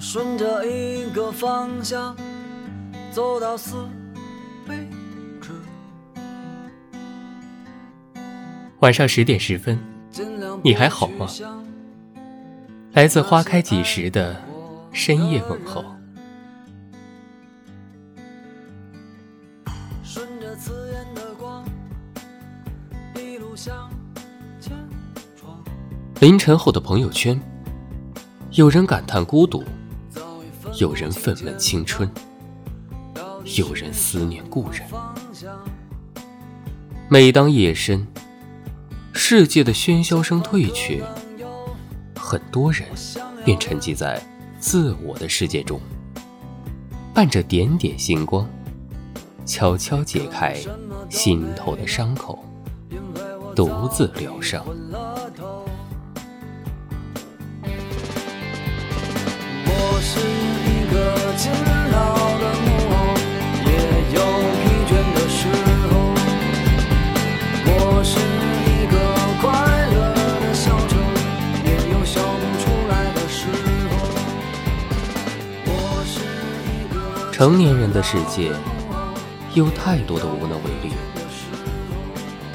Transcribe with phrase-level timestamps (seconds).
[0.00, 2.16] 顺着一个方向
[3.10, 3.76] 走到死
[4.68, 4.88] 为
[5.40, 5.50] 止。
[8.80, 9.78] 晚上十点十分，
[10.62, 11.26] 你还好吗？
[12.92, 14.40] 来自花开几时的
[14.92, 15.84] 深夜问候。
[26.20, 27.40] 凌晨后的朋友圈，
[28.50, 29.62] 有人感叹孤独，
[30.78, 32.08] 有人愤懑青春，
[33.56, 34.80] 有人思念故人。
[37.08, 38.06] 每当夜深，
[39.12, 41.02] 世界的喧嚣声退去，
[42.14, 42.86] 很多人
[43.44, 44.22] 便沉寂在
[44.60, 45.80] 自我的世界中，
[47.12, 48.48] 伴着点点星光，
[49.44, 50.56] 悄悄解开
[51.10, 52.38] 心头的伤口，
[53.56, 54.64] 独自疗伤。
[77.38, 78.52] 成年人的世界
[79.54, 80.92] 有太多的无能为力。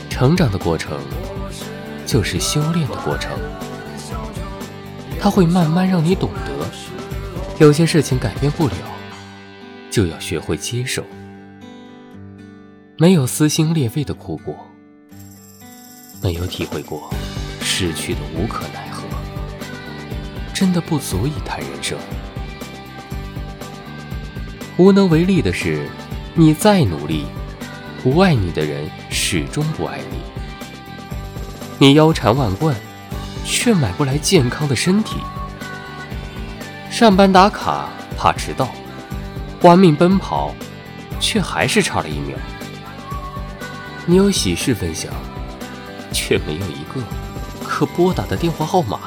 [0.10, 1.00] 成长的过程
[2.06, 3.32] 就是修炼的过程，
[5.22, 6.68] 它会慢慢让你懂得，
[7.60, 8.74] 有些事情改变不了，
[9.90, 11.02] 就要学会接受。
[12.98, 14.54] 没有撕心裂肺的哭过，
[16.22, 17.10] 没有体会过
[17.62, 19.04] 失去的无可奈何，
[20.54, 21.98] 真的不足以谈人生。
[24.78, 25.88] 无能为力的是，
[26.34, 27.26] 你再努力，
[28.02, 30.18] 不爱你的人始终不爱你。
[31.78, 32.76] 你腰缠万贯，
[33.46, 35.18] 却买不来健康的身体。
[36.90, 38.68] 上班打卡怕迟到，
[39.62, 40.56] 玩命奔跑，
[41.20, 42.36] 却还是差了一秒。
[44.08, 45.14] 你有喜事分享，
[46.12, 47.02] 却没有一个
[47.64, 49.00] 可拨打的电话号码。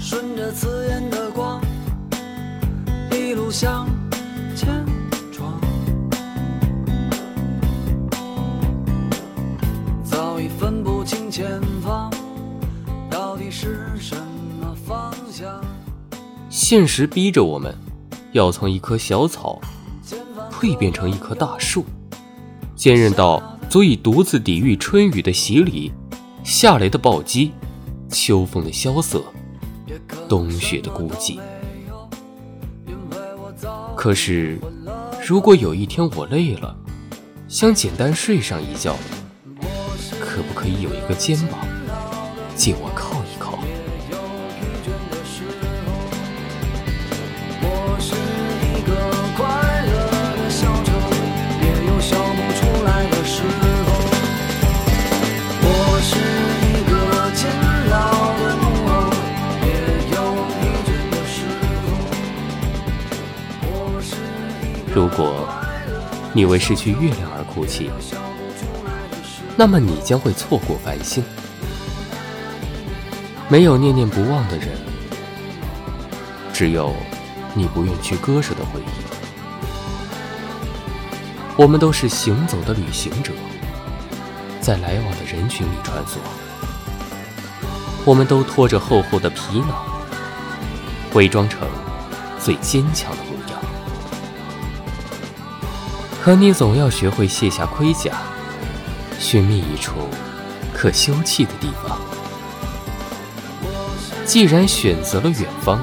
[0.00, 1.10] 顺着刺眼，
[3.44, 3.86] 路向
[4.56, 4.86] 前
[5.30, 5.60] 闯，
[10.02, 12.10] 早已分不清前方
[13.10, 14.16] 到底是什
[14.58, 15.62] 么方向。
[16.48, 17.76] 现实逼着我们，
[18.32, 19.60] 要从一棵小草
[20.50, 21.84] 蜕变成一棵大树，
[22.74, 25.92] 坚韧到足以独自抵御春雨的洗礼、
[26.42, 27.52] 夏雷的暴击、
[28.08, 29.22] 秋风的萧瑟。
[30.30, 31.38] 冬雪的孤寂。
[34.04, 34.58] 可是，
[35.26, 36.76] 如果有一天我累了，
[37.48, 38.94] 想简单睡上一觉，
[40.20, 41.66] 可不可以有一个肩膀
[42.54, 43.23] 借我靠
[64.94, 65.48] 如果
[66.32, 67.90] 你为失去月亮而哭泣，
[69.56, 71.24] 那么你将会错过繁星。
[73.48, 74.68] 没有念念不忘的人，
[76.52, 76.94] 只有
[77.54, 78.84] 你不愿去割舍的回忆。
[81.56, 83.32] 我们都是行走的旅行者，
[84.60, 86.18] 在来往的人群里穿梭。
[88.04, 89.70] 我们都拖着厚厚的皮囊，
[91.14, 91.66] 伪装成
[92.38, 93.23] 最坚强的
[96.24, 98.10] 可你总要学会卸下盔甲，
[99.18, 100.08] 寻觅一处
[100.72, 102.00] 可休憩的地方。
[104.24, 105.78] 既然选择了远方，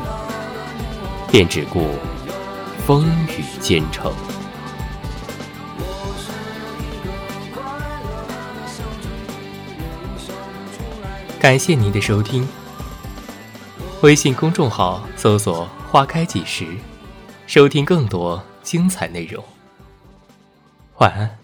[1.32, 1.90] 便只顾
[2.88, 3.06] 风
[3.38, 4.12] 雨兼程。
[11.40, 12.48] 感谢您的收听。
[14.02, 16.66] 微信公众号搜索“花开几时”，
[17.46, 19.44] 收听更多精彩内容。
[21.02, 21.41] 晚安。